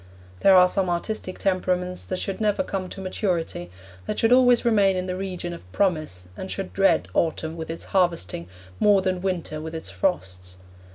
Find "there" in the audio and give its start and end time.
0.39-0.55